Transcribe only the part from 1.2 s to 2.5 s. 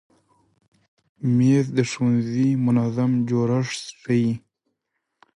مېز د ښوونځي